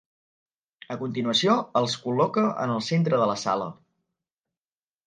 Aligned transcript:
A 0.95 0.95
continuació, 1.01 1.59
els 1.83 1.99
col·loca 2.07 2.47
en 2.65 2.75
el 2.79 2.83
centre 2.89 3.25
de 3.27 3.31
la 3.35 3.39
sala. 3.47 3.71